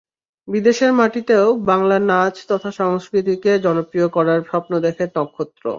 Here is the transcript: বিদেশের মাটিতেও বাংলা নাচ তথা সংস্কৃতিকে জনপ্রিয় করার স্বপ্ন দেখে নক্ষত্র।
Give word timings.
বিদেশের 0.47 0.91
মাটিতেও 0.93 1.47
বাংলা 1.65 1.97
নাচ 2.09 2.35
তথা 2.47 2.69
সংস্কৃতিকে 2.79 3.51
জনপ্রিয় 3.65 4.07
করার 4.07 4.39
স্বপ্ন 4.49 4.71
দেখে 4.85 5.05
নক্ষত্র। 5.15 5.65